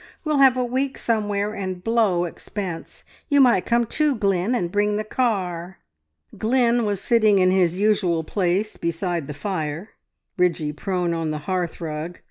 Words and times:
We'll 0.23 0.39
have 0.39 0.57
a 0.57 0.63
week 0.65 0.97
somewhere, 0.97 1.53
and 1.53 1.83
blow 1.83 2.25
expense. 2.25 3.03
You 3.29 3.39
might 3.39 3.67
come 3.67 3.85
too, 3.85 4.15
Glynn, 4.15 4.55
and 4.55 4.71
bring 4.71 4.95
the 4.97 5.03
car." 5.03 5.77
Glynn 6.35 6.85
was 6.85 6.99
sitting 6.99 7.37
in 7.37 7.51
his 7.51 7.79
usual 7.79 8.23
place 8.23 8.77
beside 8.77 9.27
the 9.27 9.35
fire; 9.35 9.89
Bridgie 10.37 10.71
was 10.71 10.71
by 10.71 10.71
the 10.71 10.71
bed; 10.71 10.73
Pixie 10.73 10.73
prone 10.83 11.13
on 11.13 11.29
the 11.29 11.37
hearthrug. 11.41 12.19